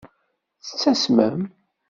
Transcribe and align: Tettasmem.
Tettasmem. 0.65 1.41